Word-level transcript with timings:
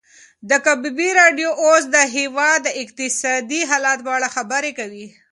د 0.49 0.51
کبابي 0.65 1.09
راډیو 1.21 1.49
اوس 1.63 1.83
د 1.95 1.97
هېواد 2.15 2.59
د 2.63 2.69
اقتصادي 2.83 3.61
حالت 3.69 3.99
په 4.05 4.11
اړه 4.17 4.27
خبرې 4.35 4.71
کوي. 4.79 5.07